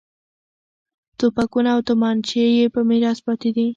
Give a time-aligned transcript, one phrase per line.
[1.19, 3.67] توپکونه او تومانچې یې په میراث پاتې دي.